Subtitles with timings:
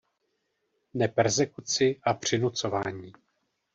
[0.93, 3.13] Ne persekuci a přinucování.